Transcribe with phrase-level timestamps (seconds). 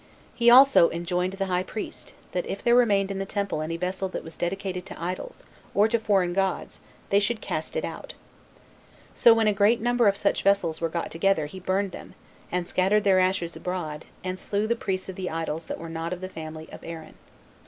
[0.33, 4.09] He also enjoined the high priest, that if there remained in the temple any vessel
[4.09, 5.43] that was dedicated to idols,
[5.75, 6.79] or to foreign gods,
[7.11, 8.15] they should cast it out.
[9.13, 12.15] So when a great number of such vessels were got together, he burnt them,
[12.51, 16.13] and scattered their ashes abroad, and slew the priests of the idols that were not
[16.13, 17.13] of the family of Aaron.